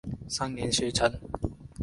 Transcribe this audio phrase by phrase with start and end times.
[0.27, 1.13] 三年学成。